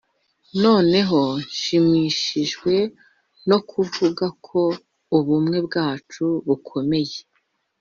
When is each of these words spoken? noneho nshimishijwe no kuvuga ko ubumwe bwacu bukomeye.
noneho 0.63 1.19
nshimishijwe 1.49 2.73
no 3.49 3.57
kuvuga 3.69 4.25
ko 4.45 4.61
ubumwe 5.17 5.57
bwacu 5.67 6.25
bukomeye. 6.47 7.17